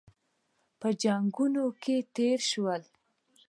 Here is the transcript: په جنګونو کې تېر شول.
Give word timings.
په 0.79 0.87
جنګونو 1.01 1.65
کې 1.83 1.95
تېر 2.15 2.39
شول. 2.51 2.81